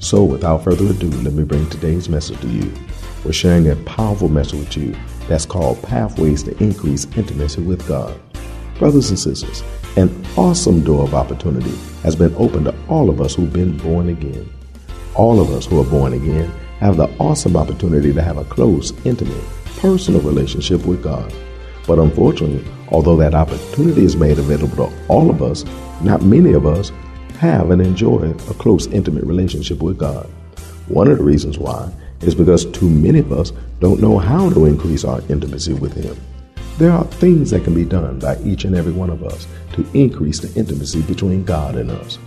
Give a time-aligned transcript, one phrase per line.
[0.00, 2.72] So, without further ado, let me bring today's message to you.
[3.22, 4.96] We're sharing a powerful message with you
[5.28, 8.18] that's called Pathways to Increase Intimacy with God.
[8.78, 9.62] Brothers and sisters,
[9.96, 14.08] an awesome door of opportunity has been opened to all of us who've been born
[14.08, 14.50] again.
[15.14, 18.92] All of us who are born again have the awesome opportunity to have a close,
[19.04, 19.44] intimate,
[19.80, 21.30] personal relationship with God.
[21.86, 25.66] But unfortunately, although that opportunity is made available to all of us,
[26.00, 26.90] not many of us
[27.40, 30.26] have and enjoy a close, intimate relationship with God.
[30.88, 34.66] One of the reasons why is because too many of us don't know how to
[34.66, 36.14] increase our intimacy with Him.
[36.76, 39.86] There are things that can be done by each and every one of us to
[39.94, 42.18] increase the intimacy between God and us.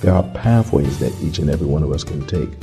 [0.00, 2.58] There are pathways that each and every one of us can take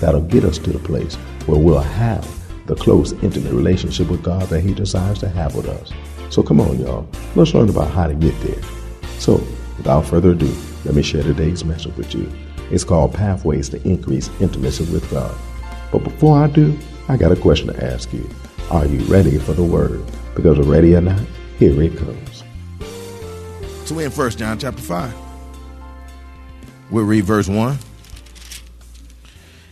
[0.00, 2.26] that'll get us to the place where we'll have
[2.66, 5.92] the close, intimate relationship with God that He desires to have with us.
[6.30, 7.06] So come on, y'all.
[7.36, 8.62] Let's learn about how to get there.
[9.18, 9.34] So,
[9.76, 10.50] without further ado,
[10.84, 12.30] let me share today's message with you.
[12.70, 15.36] It's called Pathways to Increase Intimacy with God.
[15.92, 16.78] But before I do,
[17.08, 18.28] I got a question to ask you.
[18.70, 20.02] Are you ready for the word?
[20.34, 21.20] Because ready or not,
[21.58, 22.44] here it comes.
[23.84, 25.14] So we're in 1 John chapter 5.
[26.90, 27.78] We'll read verse 1.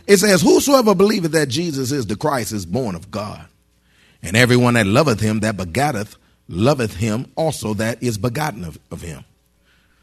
[0.05, 3.45] It says, Whosoever believeth that Jesus is the Christ is born of God.
[4.21, 6.17] And everyone that loveth him that begotteth
[6.49, 9.23] loveth him also that is begotten of, of him.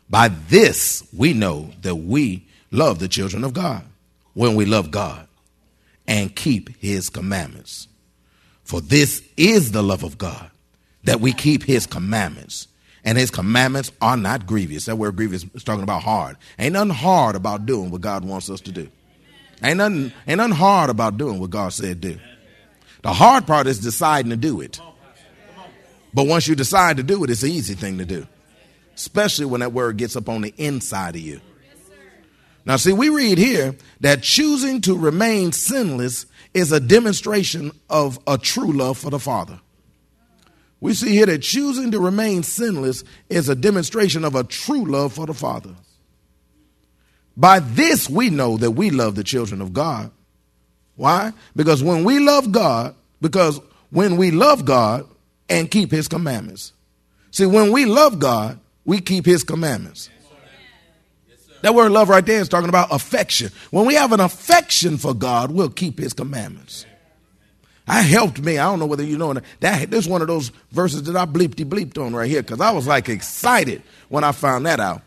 [0.08, 3.84] By this we know that we love the children of God,
[4.34, 5.26] when we love God
[6.06, 7.88] and keep his commandments.
[8.64, 10.50] For this is the love of God,
[11.04, 12.68] that we keep his commandments.
[13.04, 14.86] And his commandments are not grievous.
[14.86, 16.36] That word grievous is talking about hard.
[16.58, 18.88] Ain't nothing hard about doing what God wants us to do.
[19.62, 22.18] Ain't nothing, ain't nothing hard about doing what God said do.
[23.02, 24.80] The hard part is deciding to do it.
[26.12, 28.26] But once you decide to do it, it's an easy thing to do
[28.96, 31.40] especially when that word gets up on the inside of you.
[32.64, 38.36] Now, see, we read here that choosing to remain sinless is a demonstration of a
[38.38, 39.60] true love for the Father.
[40.80, 45.12] We see here that choosing to remain sinless is a demonstration of a true love
[45.12, 45.74] for the Father.
[47.36, 50.10] By this, we know that we love the children of God.
[50.96, 51.32] Why?
[51.54, 55.06] Because when we love God, because when we love God
[55.48, 56.72] and keep His commandments.
[57.30, 60.08] See, when we love God, we keep his commandments.
[61.62, 63.50] That word love right there is talking about affection.
[63.70, 66.86] When we have an affection for God, we'll keep his commandments.
[67.88, 68.58] I helped me.
[68.58, 69.90] I don't know whether you know that.
[69.90, 72.70] this is one of those verses that I bleepty bleeped on right here because I
[72.72, 75.02] was like excited when I found that out.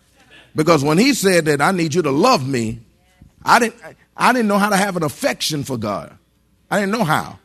[0.56, 2.80] Because when he said that I need you to love me,
[3.44, 3.82] I didn't
[4.16, 6.18] I didn't know how to have an affection for God.
[6.72, 7.40] I didn't know how.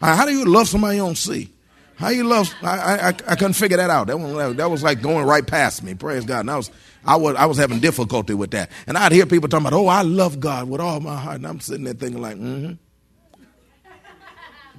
[0.00, 1.50] How do you love somebody you don't see?
[2.00, 2.52] How you love?
[2.62, 4.06] I, I, I couldn't figure that out.
[4.06, 5.92] That was, that was like going right past me.
[5.92, 6.40] Praise God.
[6.40, 6.70] And I was,
[7.04, 8.70] I was, I was having difficulty with that.
[8.86, 11.36] And I'd hear people talking about, oh, I love God with all my heart.
[11.36, 12.72] And I'm sitting there thinking like, mm-hmm.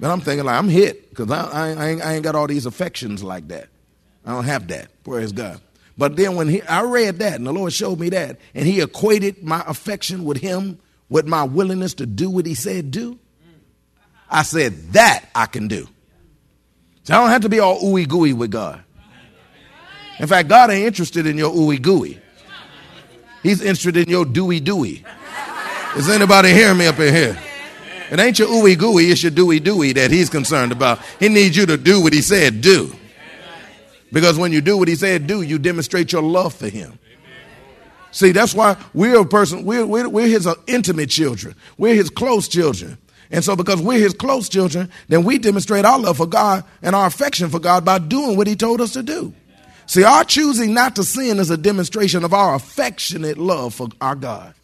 [0.00, 2.48] But I'm thinking like, I'm hit because I, I, I, ain't, I ain't got all
[2.48, 3.68] these affections like that.
[4.26, 5.04] I don't have that.
[5.04, 5.60] Praise God.
[5.96, 8.80] But then when he, I read that and the Lord showed me that and he
[8.80, 13.20] equated my affection with him with my willingness to do what he said do,
[14.28, 15.86] I said, that I can do.
[17.04, 18.82] So I don't have to be all ooey gooey with God.
[20.18, 22.20] In fact, God ain't interested in your ooey gooey.
[23.42, 25.04] He's interested in your dewey dewey.
[25.96, 27.38] Is anybody hearing me up in here?
[28.10, 31.00] It ain't your ooey gooey, it's your dewey dewey that he's concerned about.
[31.18, 32.94] He needs you to do what he said do.
[34.12, 36.98] Because when you do what he said do, you demonstrate your love for him.
[38.10, 42.46] See, that's why we're a person, we're, we're, we're his intimate children, we're his close
[42.46, 42.98] children.
[43.32, 46.94] And so, because we're his close children, then we demonstrate our love for God and
[46.94, 49.32] our affection for God by doing what he told us to do.
[49.86, 54.14] See, our choosing not to sin is a demonstration of our affectionate love for our
[54.14, 54.54] God.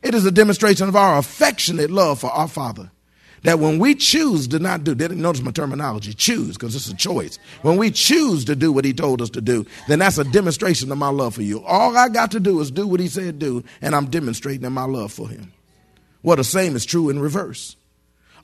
[0.00, 2.90] It is a demonstration of our affectionate love for our Father.
[3.42, 7.40] That when we choose to not do, notice my terminology, choose, because it's a choice.
[7.62, 10.92] When we choose to do what he told us to do, then that's a demonstration
[10.92, 11.64] of my love for you.
[11.64, 14.84] All I got to do is do what he said do, and I'm demonstrating my
[14.84, 15.52] love for him.
[16.22, 17.76] Well, the same is true in reverse.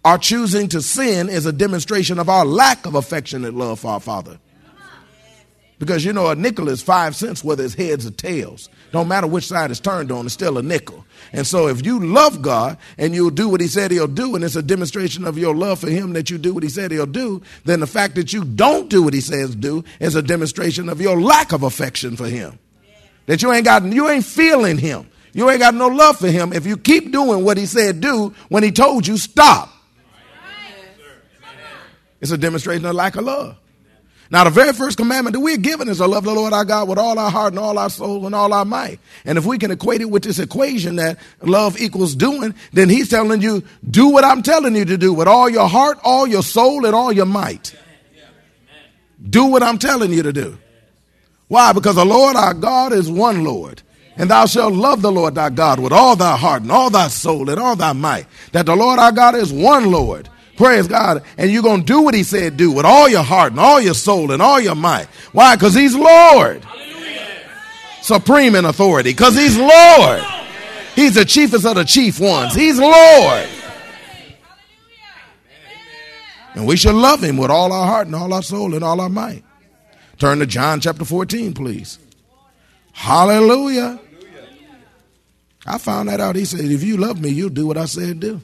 [0.05, 4.01] Our choosing to sin is a demonstration of our lack of affectionate love for our
[4.01, 4.39] Father.
[5.79, 8.69] Because you know, a nickel is five cents whether it's heads or tails.
[8.91, 11.05] Don't matter which side it's turned on, it's still a nickel.
[11.33, 14.43] And so if you love God and you'll do what he said he'll do, and
[14.43, 17.07] it's a demonstration of your love for him that you do what he said he'll
[17.07, 20.89] do, then the fact that you don't do what he says do is a demonstration
[20.89, 22.59] of your lack of affection for him.
[23.27, 25.09] That you ain't got you ain't feeling him.
[25.39, 28.35] You ain't got no love for him if you keep doing what he said do
[28.49, 29.73] when he told you stop.
[32.21, 33.57] It's a demonstration of lack of love.
[34.33, 36.89] Now, the very first commandment that we're given is to love the Lord our God
[36.89, 38.99] with all our heart and all our soul and all our might.
[39.25, 43.09] And if we can equate it with this equation that love equals doing, then he's
[43.09, 46.43] telling you, do what I'm telling you to do with all your heart, all your
[46.43, 47.77] soul, and all your might.
[49.31, 50.59] Do what I'm telling you to do.
[51.47, 51.73] Why?
[51.73, 53.83] Because the Lord our God is one Lord.
[54.19, 57.07] And thou shalt love the Lord thy God with all thy heart and all thy
[57.07, 58.27] soul and all thy might.
[58.51, 60.29] That the Lord our God is one Lord.
[60.57, 61.23] Praise God.
[61.39, 63.81] And you're going to do what he said do with all your heart and all
[63.81, 65.07] your soul and all your might.
[65.31, 65.55] Why?
[65.55, 66.65] Because he's Lord.
[66.65, 67.27] Hallelujah.
[68.03, 69.11] Supreme in authority.
[69.11, 70.21] Because he's Lord.
[70.97, 72.57] He's the chiefest of the chief ones.
[72.57, 73.49] He's Lord.
[76.55, 79.01] And we should love him with all our heart and all our soul and all
[79.01, 79.45] our might.
[80.19, 82.01] Turn to John chapter 14, please.
[82.91, 84.01] Hallelujah.
[85.69, 86.35] I found that out.
[86.35, 88.41] He said, If you love me, you'll do what I said do.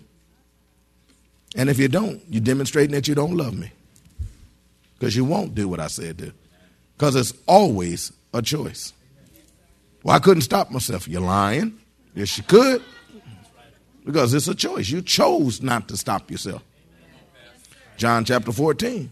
[1.56, 3.72] And if you don't, you're demonstrating that you don't love me.
[4.98, 6.32] Because you won't do what I said do.
[6.96, 8.92] Because it's always a choice.
[10.02, 11.08] Well, I couldn't stop myself.
[11.08, 11.78] You're lying.
[12.14, 12.82] Yes, you could.
[14.04, 14.90] Because it's a choice.
[14.90, 16.62] You chose not to stop yourself.
[17.96, 19.08] John chapter 14,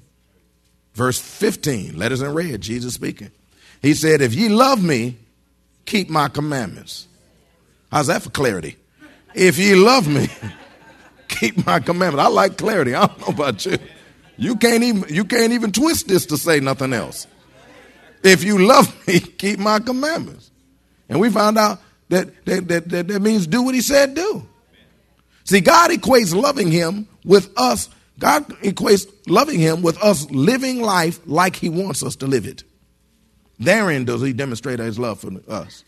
[0.95, 3.31] verse 15, letters in red, Jesus speaking.
[3.81, 5.17] He said, If ye love me,
[5.87, 7.07] keep my commandments.
[7.93, 8.77] How's that for clarity?
[9.35, 10.29] If ye love me,
[11.29, 12.27] keep my commandments.
[12.27, 12.95] I like clarity.
[12.95, 13.77] I don't know about you.
[14.39, 17.27] You can't even you can't even twist this to say nothing else.
[18.25, 20.51] If you love me, keep my commandments.
[21.11, 24.49] And we found out that that, that, that, that means do what he said do.
[25.45, 27.91] See, God equates loving him with us.
[28.19, 32.65] God equates loving him with us living life like he wants us to live it.
[33.59, 35.85] Therein does he demonstrate his love for us.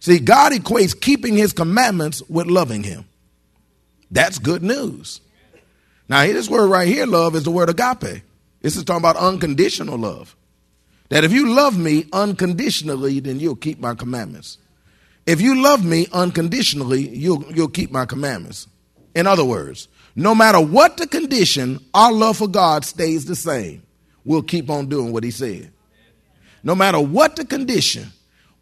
[0.00, 3.04] See, God equates keeping his commandments with loving him.
[4.10, 5.20] That's good news.
[6.08, 8.22] Now, this word right here, love, is the word agape.
[8.62, 10.34] This is talking about unconditional love.
[11.10, 14.58] That if you love me unconditionally, then you'll keep my commandments.
[15.26, 18.66] If you love me unconditionally, you'll, you'll keep my commandments.
[19.14, 23.82] In other words, no matter what the condition, our love for God stays the same.
[24.24, 25.72] We'll keep on doing what He said.
[26.62, 28.12] No matter what the condition,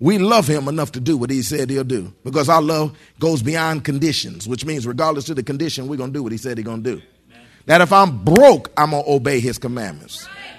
[0.00, 3.42] we love him enough to do what he said he'll do because our love goes
[3.42, 6.56] beyond conditions, which means regardless of the condition, we're going to do what he said
[6.56, 7.02] he's going to do.
[7.30, 7.46] Amen.
[7.66, 10.26] That if I'm broke, I'm going to obey his commandments.
[10.26, 10.58] Amen.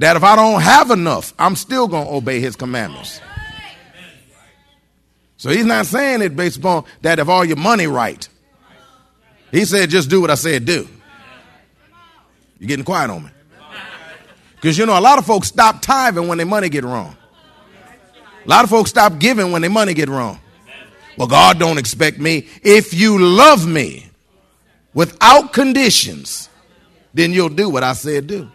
[0.00, 3.20] That if I don't have enough, I'm still going to obey his commandments.
[5.36, 8.26] So he's not saying it based upon that if all your money right.
[9.50, 10.88] He said, just do what I said do.
[12.58, 13.30] You're getting quiet on me.
[14.60, 17.16] Because you know, a lot of folks stop tithing when their money get wrong.
[18.44, 20.38] A lot of folks stop giving when their money get wrong.
[21.16, 22.46] Well, God don't expect me.
[22.62, 24.06] If you love me
[24.92, 26.50] without conditions,
[27.14, 28.50] then you'll do what I said do.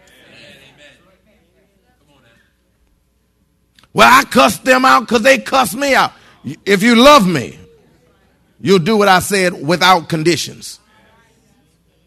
[3.93, 6.11] Well, I cussed them out because they cussed me out.
[6.65, 7.57] If you love me,
[8.59, 10.79] you'll do what I said without conditions.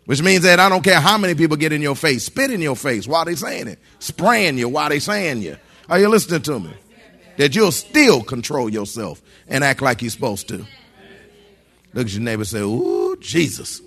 [0.09, 2.63] Which means that I don't care how many people get in your face, spit in
[2.63, 5.59] your face while they saying it, spraying you while they saying you.
[5.87, 6.71] Are you listening to me?
[7.37, 10.65] That you'll still control yourself and act like you're supposed to.
[11.93, 13.83] Look at your neighbor say, Ooh, Jesus.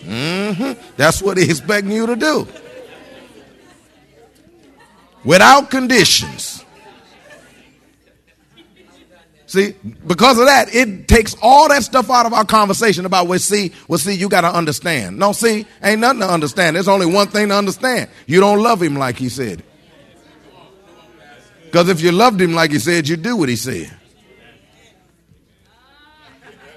[0.00, 0.72] Mm-hmm.
[0.96, 2.48] That's what he's expecting you to do.
[5.22, 6.64] Without conditions.
[9.46, 9.74] See,
[10.06, 13.72] because of that, it takes all that stuff out of our conversation about what see,
[13.88, 15.18] well, see, you gotta understand.
[15.18, 16.76] No, see, ain't nothing to understand.
[16.76, 18.08] There's only one thing to understand.
[18.26, 19.62] You don't love him like he said.
[21.64, 23.90] Because if you loved him like he said, you do what he said.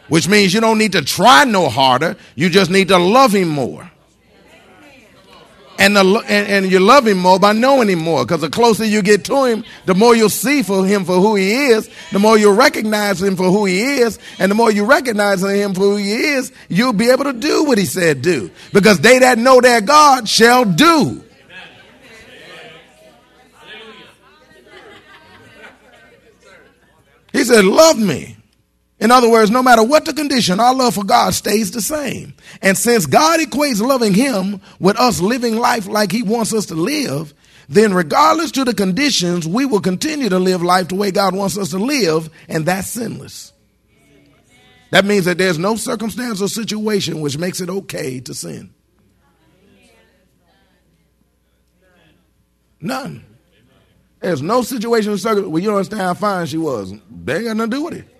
[0.07, 3.49] Which means you don't need to try no harder, you just need to love him
[3.49, 3.89] more.
[5.77, 8.23] And, the, and, and you love him more by knowing him more.
[8.23, 11.35] Because the closer you get to him, the more you'll see for him for who
[11.35, 14.85] he is, the more you'll recognize him for who he is, and the more you
[14.85, 18.49] recognize him for who he is, you'll be able to do what he said do.
[18.71, 21.21] Because they that know their God shall do.
[27.33, 28.34] He said, Love me.
[28.99, 32.33] In other words, no matter what the condition, our love for God stays the same.
[32.61, 36.75] And since God equates loving Him with us living life like He wants us to
[36.75, 37.33] live,
[37.67, 41.57] then regardless to the conditions, we will continue to live life the way God wants
[41.57, 43.51] us to live, and that's sinless.
[44.91, 48.73] That means that there's no circumstance or situation which makes it okay to sin.
[52.79, 53.25] None.
[54.21, 55.51] There's no situation or circumstance.
[55.51, 56.93] Well, you don't understand how fine she was.
[57.09, 58.14] They ain't got nothing to do with it.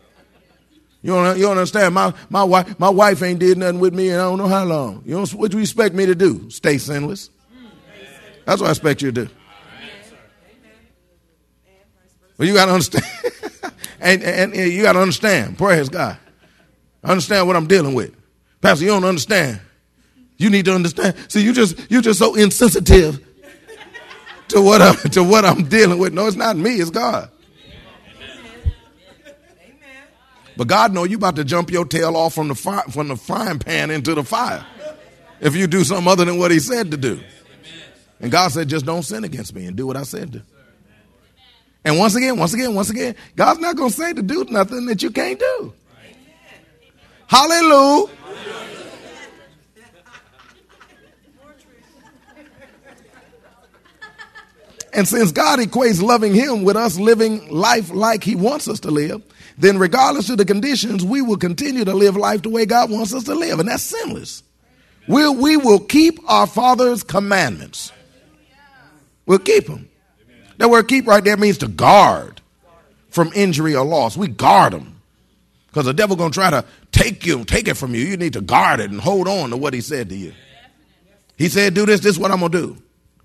[1.05, 1.93] You don't, you don't understand.
[1.93, 4.65] My, my, wife, my wife ain't did nothing with me and I don't know how
[4.65, 5.03] long.
[5.05, 6.50] You know, what do you expect me to do?
[6.50, 7.29] Stay sinless?
[8.43, 9.31] That's what I expect you to do.
[12.38, 13.05] But you got to understand.
[14.00, 15.59] and, and, and, you got to understand.
[15.59, 16.17] Praise God.
[17.03, 18.15] understand what I'm dealing with.
[18.59, 19.62] Pastor, you don't understand.
[20.38, 21.15] You need to understand.
[21.27, 23.24] See, you just you're just so insensitive
[24.47, 26.13] to what I'm to what I'm dealing with.
[26.13, 27.29] No, it's not me, it's God.
[30.57, 33.15] But God know you about to jump your tail off from the fire, from the
[33.15, 34.65] frying pan into the fire
[35.41, 37.19] if you do something other than what He said to do.
[38.19, 40.41] And God said, just don't sin against me and do what I said to.
[41.83, 44.85] And once again, once again, once again, God's not going to say to do nothing
[44.88, 45.74] that you can't do.
[47.27, 48.12] Hallelujah.
[54.93, 58.91] And since God equates loving Him with us living life like He wants us to
[58.91, 59.21] live,
[59.57, 63.13] then regardless of the conditions, we will continue to live life the way God wants
[63.13, 64.43] us to live, and that's sinless.
[65.07, 67.91] We'll, we will keep our Father's commandments.
[69.25, 69.89] We'll keep them.
[70.57, 72.41] That word keep right there means to guard
[73.09, 74.17] from injury or loss.
[74.17, 75.01] We guard them.
[75.67, 78.01] Because the devil going to try to take you, take it from you.
[78.01, 80.33] You need to guard it and hold on to what he said to you.
[81.38, 82.77] He said, do this, this is what I'm going to do.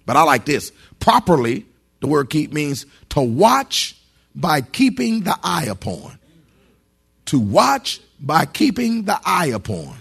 [0.04, 0.72] But I like this.
[0.99, 1.64] Properly,
[2.00, 3.96] the word keep means to watch
[4.34, 6.18] by keeping the eye upon
[7.30, 9.94] to watch by keeping the eye upon.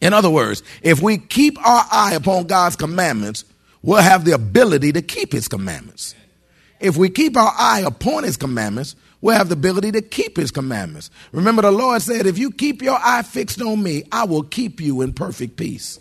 [0.00, 3.44] In other words, if we keep our eye upon God's commandments,
[3.82, 6.14] we'll have the ability to keep his commandments.
[6.80, 10.50] If we keep our eye upon his commandments, we'll have the ability to keep his
[10.50, 11.10] commandments.
[11.32, 14.80] Remember, the Lord said, If you keep your eye fixed on me, I will keep
[14.80, 15.98] you in perfect peace.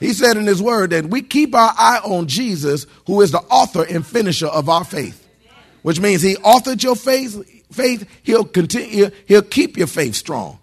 [0.00, 3.38] He said in his word that we keep our eye on Jesus, who is the
[3.38, 5.28] author and finisher of our faith,
[5.82, 10.58] which means he authored your faith, faith, he'll continue, he'll keep your faith strong.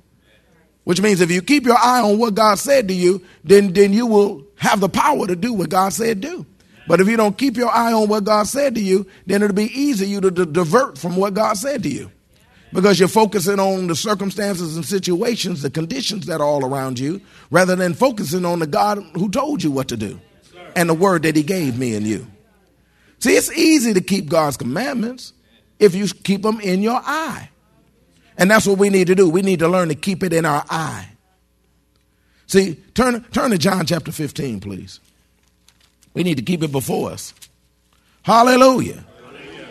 [0.84, 3.94] Which means if you keep your eye on what God said to you, then, then
[3.94, 6.46] you will have the power to do what God said do.
[6.88, 9.56] But if you don't keep your eye on what God said to you, then it'll
[9.56, 12.12] be easy you to, to divert from what God said to you.
[12.74, 17.22] Because you're focusing on the circumstances and situations, the conditions that are all around you,
[17.52, 20.20] rather than focusing on the God who told you what to do
[20.76, 22.26] and the word that he gave me and you.
[23.20, 25.34] See, it's easy to keep God's commandments
[25.80, 27.50] if you keep them in your eye.
[28.38, 29.30] And that's what we need to do.
[29.30, 31.10] We need to learn to keep it in our eye.
[32.48, 35.00] See, turn, turn to John chapter 15, please.
[36.14, 37.34] We need to keep it before us.
[38.24, 39.06] Hallelujah.
[39.24, 39.68] Hallelujah.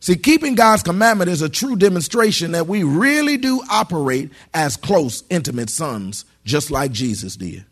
[0.00, 5.22] See, keeping God's commandment is a true demonstration that we really do operate as close,
[5.30, 7.64] intimate sons, just like Jesus did.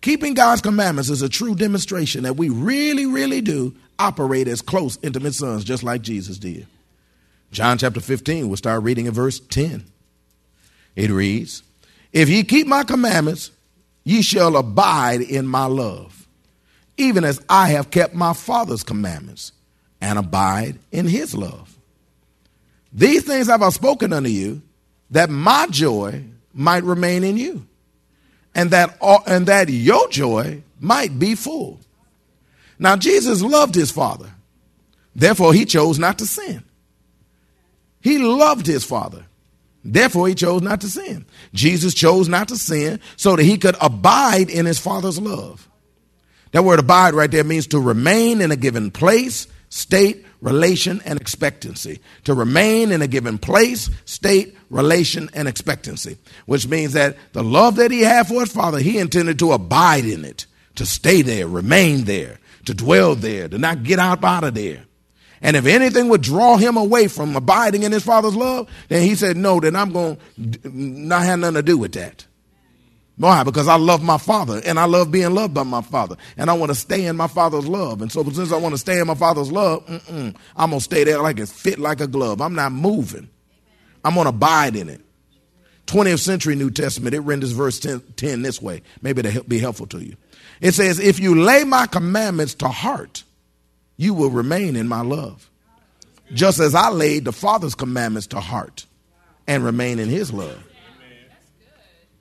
[0.00, 4.98] Keeping God's commandments is a true demonstration that we really, really do operate as close,
[5.02, 6.66] intimate sons, just like Jesus did.
[7.50, 9.84] John chapter 15, we'll start reading in verse 10.
[10.94, 11.62] It reads,
[12.12, 13.50] If ye keep my commandments,
[14.04, 16.28] ye shall abide in my love,
[16.96, 19.52] even as I have kept my Father's commandments
[20.00, 21.76] and abide in his love.
[22.92, 24.62] These things have I spoken unto you,
[25.10, 27.66] that my joy might remain in you,
[28.58, 31.78] and that, all, and that your joy might be full.
[32.76, 34.30] Now, Jesus loved his father.
[35.14, 36.64] Therefore, he chose not to sin.
[38.00, 39.26] He loved his father.
[39.84, 41.24] Therefore, he chose not to sin.
[41.54, 45.68] Jesus chose not to sin so that he could abide in his father's love.
[46.50, 51.20] That word abide right there means to remain in a given place, state, relation, and
[51.20, 52.00] expectancy.
[52.24, 56.18] To remain in a given place, state, relation, and expectancy.
[56.46, 60.04] Which means that the love that he had for his father, he intended to abide
[60.04, 64.44] in it, to stay there, remain there, to dwell there, to not get out, out
[64.44, 64.84] of there.
[65.40, 69.14] And if anything would draw him away from abiding in his father's love, then he
[69.14, 72.26] said, No, then I'm going to not have nothing to do with that.
[73.18, 73.42] Why?
[73.42, 76.16] Because I love my father and I love being loved by my father.
[76.36, 78.00] And I want to stay in my father's love.
[78.00, 79.84] And so since I want to stay in my father's love,
[80.56, 82.40] I'm going to stay there like it fit like a glove.
[82.40, 83.28] I'm not moving.
[84.04, 85.00] I'm going to abide in it.
[85.86, 88.82] 20th century New Testament, it renders verse 10, 10 this way.
[89.02, 90.16] Maybe it'll be helpful to you.
[90.60, 93.24] It says, If you lay my commandments to heart,
[93.96, 95.50] you will remain in my love.
[96.34, 98.86] Just as I laid the Father's commandments to heart
[99.46, 100.62] and remain in his love.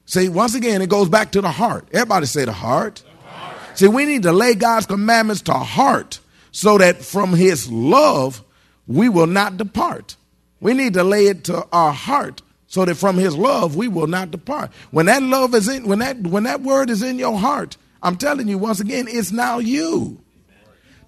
[0.07, 1.85] See, once again, it goes back to the heart.
[1.91, 3.03] Everybody say the heart.
[3.05, 3.77] the heart.
[3.77, 6.21] See, we need to lay God's commandments to heart
[6.51, 8.41] so that from his love
[8.87, 10.15] we will not depart.
[10.61, 14.07] We need to lay it to our heart so that from his love we will
[14.07, 14.71] not depart.
[14.91, 18.15] When that love is in when that when that word is in your heart, I'm
[18.15, 20.21] telling you once again, it's now you.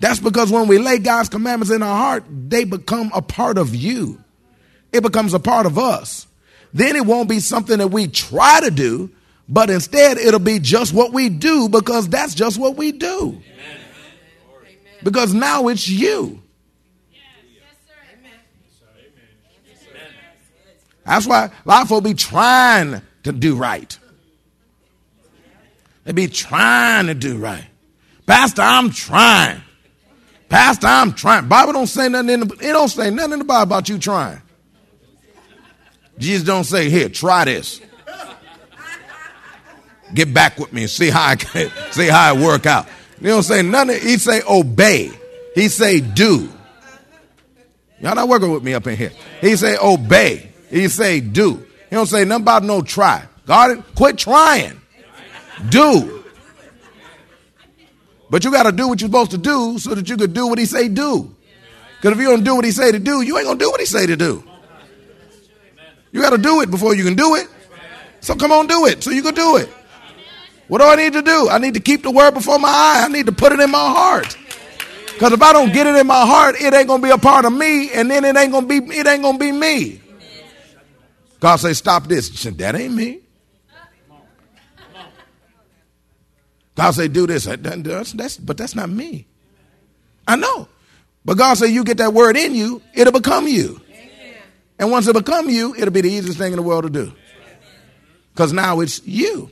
[0.02, 3.74] That's because when we lay God's commandments in our heart, they become a part of
[3.74, 4.22] you.
[4.92, 6.28] It becomes a part of us
[6.74, 9.12] then it won't be something that we try to do,
[9.48, 13.42] but instead it'll be just what we do because that's just what we do.
[15.04, 16.42] Because now it's you.
[21.06, 23.98] That's why a lot of folk be trying to do right.
[26.04, 27.66] They be trying to do right.
[28.28, 29.62] Pastor, I'm trying.
[30.50, 31.48] Pastor, I'm trying.
[31.48, 33.98] Bible don't say nothing in the, it don't say nothing in the Bible about you
[33.98, 34.42] trying.
[36.20, 37.82] Jesus don't say, here, try this.
[40.14, 42.88] Get back with me and see how I can, see how it work out.
[43.20, 44.00] He don't say nothing.
[44.02, 45.12] He say obey.
[45.56, 46.50] He say do.
[48.00, 49.12] Y'all not working with me up in here.
[49.42, 50.52] He say obey.
[50.70, 51.58] He say do.
[51.90, 53.26] He don't say nothing about no try.
[53.46, 54.80] God, quit trying.
[55.70, 56.24] Do.
[58.30, 60.48] But you got to do what you're supposed to do so that you could do
[60.48, 61.36] what he say do.
[61.98, 63.80] Because if you don't do what he say to do, you ain't gonna do what
[63.80, 64.44] he say to do.
[66.12, 67.48] You got to do it before you can do it.
[68.22, 69.70] So come on, do it so you can do it.
[70.68, 71.50] What do I need to do?
[71.50, 73.04] I need to keep the word before my eye.
[73.06, 74.38] I need to put it in my heart.
[75.14, 77.46] Because if I don't get it in my heart, it ain't gonna be a part
[77.46, 80.02] of me, and then it ain't gonna be it ain't gonna be me.
[81.40, 82.28] God say, stop this.
[82.40, 83.22] Said, that ain't me.
[86.76, 87.46] God say, do this.
[87.46, 89.28] That's, that's, but that's not me.
[90.28, 90.68] I know.
[91.26, 93.82] But God say, you get that word in you, it'll become you.
[94.80, 97.12] And once it become you, it'll be the easiest thing in the world to do.
[98.34, 99.52] Because now it's you.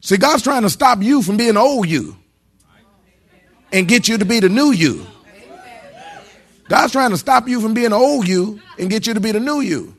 [0.00, 2.16] See, God's trying to stop you from being old you
[3.72, 5.06] and get you to be the new you.
[6.68, 9.40] God's trying to stop you from being old you and get you to be the
[9.40, 9.94] new you.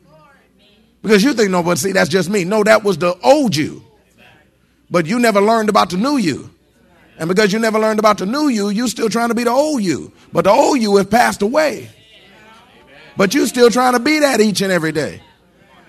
[1.01, 2.43] Because you think, no, but see, that's just me.
[2.43, 3.83] No, that was the old you.
[4.89, 6.49] But you never learned about the new you.
[7.17, 9.51] And because you never learned about the new you, you're still trying to be the
[9.51, 10.11] old you.
[10.33, 11.89] But the old you has passed away.
[13.17, 15.21] But you're still trying to be that each and every day.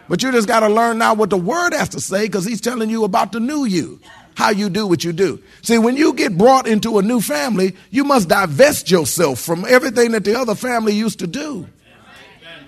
[0.09, 2.61] But you just got to learn now what the word has to say because he's
[2.61, 4.01] telling you about the new you,
[4.37, 5.43] how you do what you do.
[5.62, 10.12] See, when you get brought into a new family, you must divest yourself from everything
[10.12, 11.67] that the other family used to do.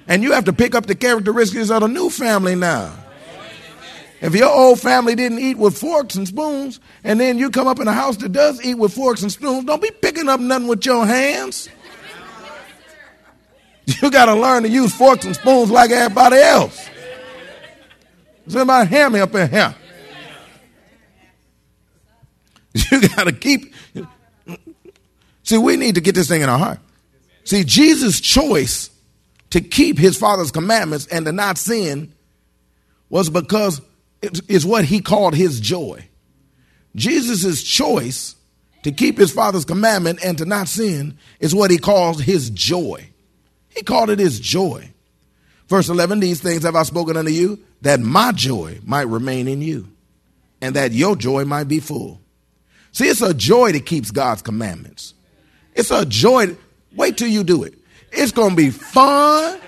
[0.08, 2.92] And you have to pick up the characteristics of the new family now.
[4.20, 7.78] If your old family didn't eat with forks and spoons, and then you come up
[7.78, 10.66] in a house that does eat with forks and spoons, don't be picking up nothing
[10.66, 11.68] with your hands.
[13.86, 16.90] You got to learn to use forks and spoons like everybody else.
[18.46, 19.74] Somebody hear me up in here.
[22.92, 23.74] You got to keep.
[25.42, 26.78] See, we need to get this thing in our heart.
[27.44, 28.90] See, Jesus' choice
[29.50, 32.12] to keep his father's commandments and to not sin
[33.08, 33.80] was because
[34.22, 36.08] is what he called his joy.
[36.94, 38.34] Jesus' choice
[38.82, 43.08] to keep his father's commandment and to not sin is what he calls his joy.
[43.68, 44.92] He called it his joy.
[45.68, 49.60] Verse 11 These things have I spoken unto you, that my joy might remain in
[49.60, 49.88] you,
[50.60, 52.20] and that your joy might be full.
[52.92, 55.14] See, it's a joy that keeps God's commandments.
[55.74, 56.56] It's a joy.
[56.96, 57.74] Wait till you do it.
[58.10, 59.60] It's going to be fun.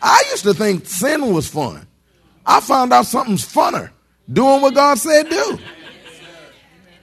[0.00, 1.86] I used to think sin was fun.
[2.46, 3.90] I found out something's funner
[4.30, 5.58] doing what God said do.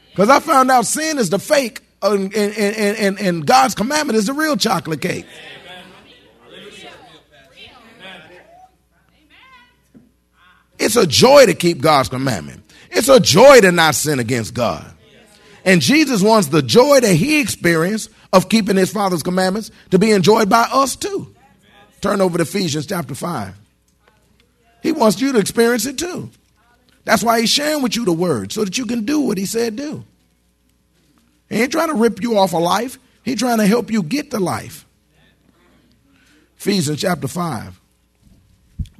[0.09, 4.25] Because I found out sin is the fake and, and, and, and, God's commandment is
[4.25, 5.25] the real chocolate cake.
[10.79, 12.63] It's a joy to keep God's commandment.
[12.89, 14.85] It's a joy to not sin against God.
[15.63, 20.11] And Jesus wants the joy that he experienced of keeping his father's commandments to be
[20.11, 21.35] enjoyed by us too.
[22.01, 23.60] Turn over to Ephesians chapter 5.
[24.81, 26.29] He wants you to experience it too.
[27.03, 29.45] That's why he's sharing with you the word so that you can do what he
[29.45, 30.03] said do.
[31.49, 32.97] He ain't trying to rip you off of life.
[33.23, 34.85] He's trying to help you get to life.
[36.57, 37.79] Ephesians chapter 5,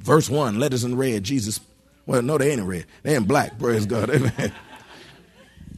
[0.00, 1.60] verse 1, letters in red, Jesus,
[2.06, 2.86] well, no, they ain't in red.
[3.04, 4.10] They in black, praise God.
[4.14, 4.52] Amen.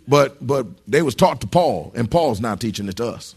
[0.08, 3.34] But, but they was taught to Paul, and Paul's now teaching it to us.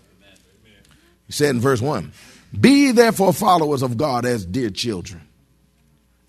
[1.26, 2.14] He said in verse 1,
[2.58, 5.27] Be therefore followers of God as dear children,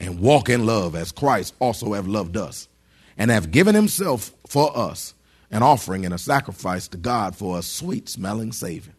[0.00, 2.68] and walk in love as Christ also have loved us,
[3.16, 5.14] and have given himself for us,
[5.50, 8.94] an offering and a sacrifice to God for a sweet smelling Savior.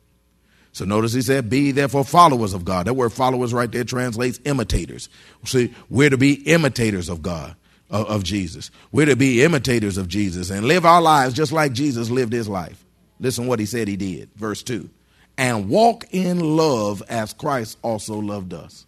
[0.72, 2.88] So notice he said, Be therefore followers of God.
[2.88, 5.10] That word followers right there translates imitators.
[5.46, 7.56] See, we're to be imitators of God,
[7.90, 8.72] of, of Jesus.
[8.92, 12.48] We're to be imitators of Jesus and live our lives just like Jesus lived his
[12.48, 12.86] life.
[13.20, 14.30] Listen what he said he did.
[14.36, 14.90] Verse 2
[15.38, 18.86] And walk in love as Christ also loved us.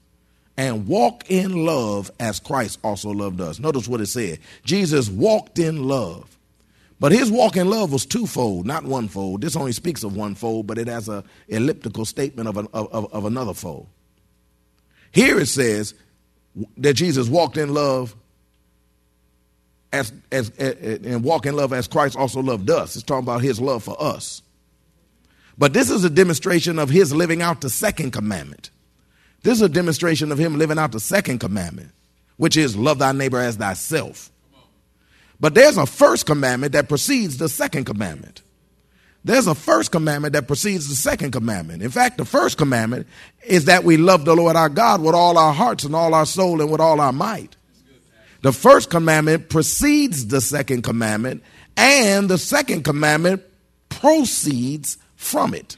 [0.62, 3.58] And walk in love as Christ also loved us.
[3.58, 4.38] Notice what it said.
[4.64, 6.38] Jesus walked in love.
[7.00, 9.42] But his walk in love was twofold, not one fold.
[9.42, 13.12] This only speaks of one fold, but it has a elliptical statement of, an, of,
[13.12, 13.88] of another fold.
[15.12, 15.96] Here it says
[16.78, 18.16] that Jesus walked in love
[19.92, 22.96] as, as, as, and walk in love as Christ also loved us.
[22.96, 24.44] It's talking about his love for us.
[25.58, 28.70] But this is a demonstration of his living out the second commandment.
[29.44, 31.92] This is a demonstration of him living out the second commandment,
[32.38, 34.32] which is love thy neighbor as thyself.
[35.40, 38.44] But there's a first commandment that precedes the second commandment.
[39.24, 41.84] There's a first commandment that precedes the second commandment.
[41.84, 43.08] In fact, the first commandment
[43.46, 46.26] is that we love the Lord our God with all our hearts and all our
[46.26, 47.56] soul and with all our might.
[48.42, 51.44] The first commandment precedes the second commandment,
[51.78, 53.44] and the second commandment
[53.90, 55.78] proceeds from it.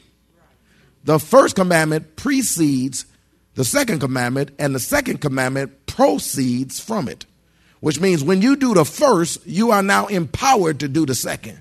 [1.04, 3.04] The first commandment precedes
[3.54, 7.26] the second commandment, and the second commandment proceeds from it
[7.84, 11.60] which means when you do the first, you are now empowered to do the second.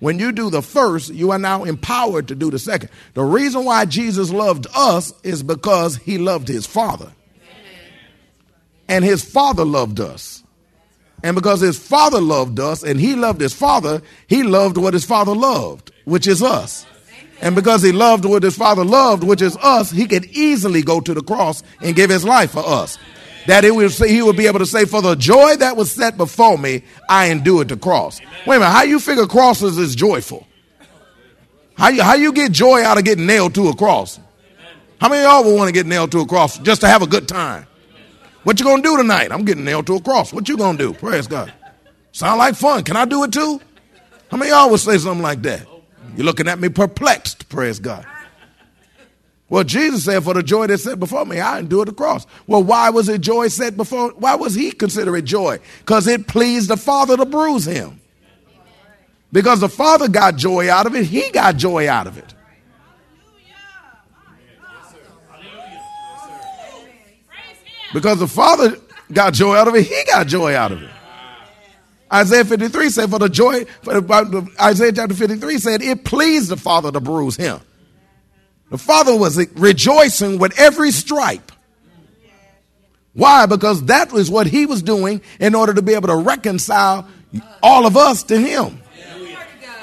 [0.00, 2.88] When you do the first, you are now empowered to do the second.
[3.14, 7.12] The reason why Jesus loved us is because he loved his Father.
[8.88, 10.42] And his Father loved us.
[11.22, 15.04] And because his Father loved us and he loved his Father, he loved what his
[15.04, 16.84] Father loved, which is us.
[17.42, 21.00] And because he loved what his Father loved, which is us, he could easily go
[21.00, 22.98] to the cross and give his life for us
[23.46, 26.16] that it say, he will be able to say, For the joy that was set
[26.16, 28.20] before me, I endured the cross.
[28.46, 30.46] Wait a minute, how you figure crosses is joyful?
[31.74, 34.20] How you, how you get joy out of getting nailed to a cross?
[35.00, 37.06] How many y'all would want to get nailed to a cross just to have a
[37.06, 37.66] good time?
[38.44, 39.32] What you gonna do tonight?
[39.32, 40.32] I'm getting nailed to a cross.
[40.32, 40.92] What you gonna do?
[40.92, 41.52] Praise God.
[42.12, 42.84] Sound like fun.
[42.84, 43.60] Can I do it too?
[44.30, 45.66] How many y'all would say something like that?
[46.16, 48.06] You're looking at me perplexed, praise God.
[49.48, 52.26] Well, Jesus said, For the joy that set before me, I endured the cross.
[52.46, 54.10] Well, why was it joy set before?
[54.12, 55.58] Why was he consider it joy?
[55.80, 58.00] Because it pleased the Father to bruise him.
[59.30, 62.34] Because the Father got joy out of it, he got joy out of it.
[67.92, 68.78] Because the Father
[69.12, 70.90] got joy out of it, he got joy out of it.
[72.12, 76.56] Isaiah 53 said, For the joy, for the, Isaiah chapter 53 said, It pleased the
[76.56, 77.60] Father to bruise him.
[78.72, 81.52] The father was rejoicing with every stripe.
[83.12, 83.44] Why?
[83.44, 87.06] Because that was what he was doing in order to be able to reconcile
[87.62, 88.80] all of us to him.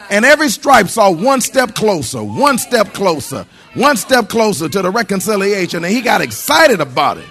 [0.09, 4.89] And every stripe saw one step closer, one step closer, one step closer to the
[4.89, 5.83] reconciliation.
[5.83, 7.27] And he got excited about it.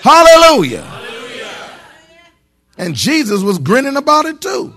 [0.00, 0.97] Hallelujah.
[2.78, 4.74] And Jesus was grinning about it too.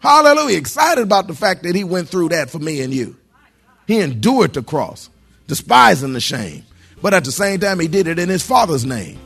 [0.00, 0.58] Hallelujah.
[0.58, 3.16] Excited about the fact that he went through that for me and you.
[3.86, 5.10] He endured the cross,
[5.46, 6.64] despising the shame.
[7.02, 9.18] But at the same time, he did it in his father's name.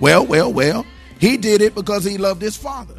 [0.00, 0.86] Well, well, well,
[1.20, 2.94] he did it because he loved his father.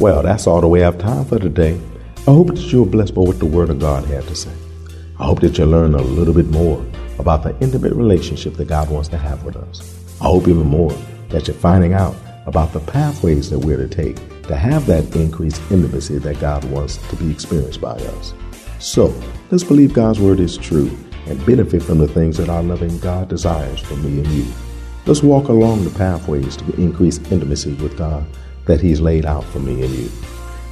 [0.00, 1.78] Well, that's all the way I have time for today.
[2.26, 4.52] I hope that you're blessed by what the Word of God had to say.
[5.18, 6.84] I hope that you learn a little bit more
[7.18, 9.80] about the intimate relationship that God wants to have with us.
[10.20, 10.92] I hope even more
[11.30, 12.14] that you're finding out
[12.48, 16.96] about the pathways that we're to take to have that increased intimacy that God wants
[17.08, 18.32] to be experienced by us.
[18.78, 19.14] So,
[19.50, 20.90] let's believe God's word is true
[21.26, 24.46] and benefit from the things that our loving God desires for me and you.
[25.04, 28.24] Let's walk along the pathways to increase intimacy with God
[28.64, 30.10] that He's laid out for me and you.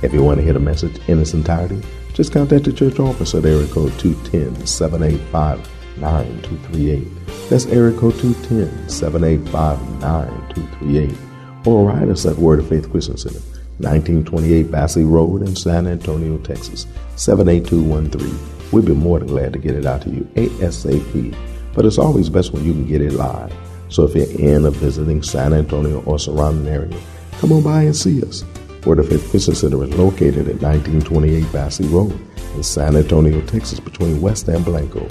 [0.02, 1.82] If you want to hear the message in its entirety,
[2.14, 7.48] just contact the church office at area code 210 785 9238.
[7.50, 11.25] That's area code 210 785 9238.
[11.66, 13.40] Or write us at Word of Faith Christian Center.
[13.78, 18.70] 1928 Basse Road in San Antonio, Texas, 78213.
[18.72, 21.36] We'd be more than glad to get it out to you ASAP,
[21.74, 23.52] but it's always best when you can get it live.
[23.88, 26.98] So if you're in or visiting San Antonio or surrounding area,
[27.38, 28.44] come on by and see us.
[28.86, 32.18] Word of Faith Christian Center is located at 1928 Basse Road
[32.54, 35.06] in San Antonio, Texas, between West and Blanco.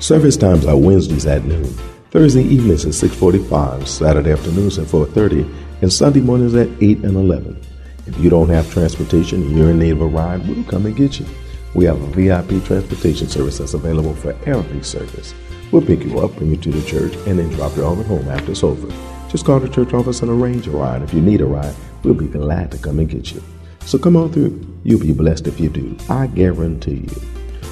[0.00, 1.72] Service times are Wednesdays at noon,
[2.10, 5.48] Thursday evenings at 6:45, Saturday afternoons at 4:30,
[5.82, 7.60] and Sunday mornings at 8 and 11.
[8.06, 10.96] If you don't have transportation and you're in need of a ride, we'll come and
[10.96, 11.26] get you.
[11.74, 15.34] We have a VIP transportation service that's available for every service.
[15.72, 18.06] We'll pick you up, bring you to the church, and then drop you off at
[18.06, 18.88] home after it's over.
[19.28, 21.02] Just call the church office and arrange a ride.
[21.02, 23.42] If you need a ride, we'll be glad to come and get you.
[23.80, 24.64] So come on through.
[24.84, 25.96] You'll be blessed if you do.
[26.08, 27.22] I guarantee you.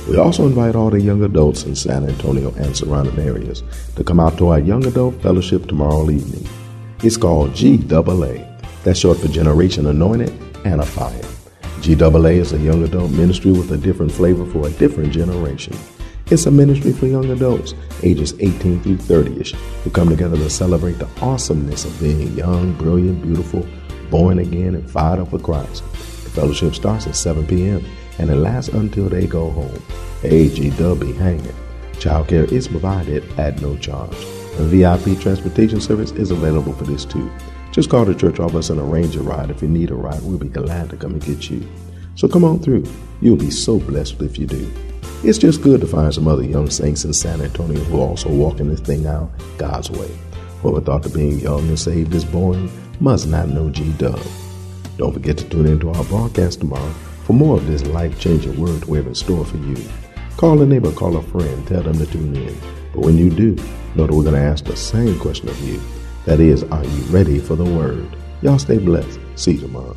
[0.08, 3.62] We also invite all the young adults in San Antonio and surrounding areas
[3.94, 6.48] to come out to our Young Adult Fellowship tomorrow evening.
[7.02, 8.44] It's called GAA.
[8.84, 10.30] That's short for Generation Anointed
[10.66, 11.22] and a Fire.
[11.80, 15.74] GAA is a young adult ministry with a different flavor for a different generation.
[16.26, 20.50] It's a ministry for young adults, ages 18 through 30 ish, who come together to
[20.50, 23.66] celebrate the awesomeness of being young, brilliant, beautiful,
[24.10, 25.82] born again, and fired up for Christ.
[25.92, 27.82] The fellowship starts at 7 p.m.
[28.18, 29.82] and it lasts until they go home.
[30.20, 31.54] AGW hanging.
[31.92, 34.14] Childcare is provided at no charge.
[34.64, 37.30] VIP transportation service is available for this too.
[37.72, 39.50] Just call the church office and arrange a ride.
[39.50, 41.66] If you need a ride, we'll be glad to come and get you.
[42.16, 42.84] So come on through.
[43.20, 44.70] You'll be so blessed if you do.
[45.22, 48.30] It's just good to find some other young saints in San Antonio who are also
[48.30, 50.10] walking this thing out God's way.
[50.62, 52.70] Whoever thought that being young and saved is boring
[53.00, 54.20] must not know G Dub.
[54.96, 56.90] Don't forget to tune into our broadcast tomorrow
[57.24, 59.76] for more of this life changing word we have in store for you.
[60.36, 62.79] Call a neighbor, call a friend, tell them to tune in.
[62.92, 63.54] But when you do,
[63.94, 65.80] know that we're going to ask the same question of you
[66.26, 68.06] that is, are you ready for the word?
[68.42, 69.18] Y'all stay blessed.
[69.36, 69.96] See you tomorrow.